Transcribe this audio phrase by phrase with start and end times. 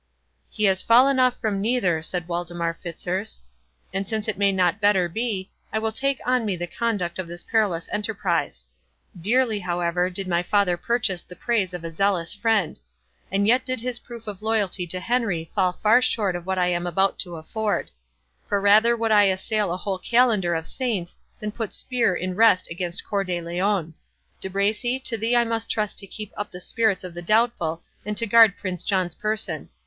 [0.49, 3.43] "He has fallen off from neither," said Waldemar Fitzurse;
[3.93, 7.27] "and since it may not better be, I will take on me the conduct of
[7.27, 8.65] this perilous enterprise.
[9.21, 12.79] Dearly, however, did my father purchase the praise of a zealous friend;
[13.31, 16.69] and yet did his proof of loyalty to Henry fall far short of what I
[16.69, 17.91] am about to afford;
[18.47, 22.67] for rather would I assail a whole calendar of saints, than put spear in rest
[22.71, 27.03] against Cœur de Lion.—De Bracy, to thee I must trust to keep up the spirits
[27.03, 29.69] of the doubtful, and to guard Prince John's person.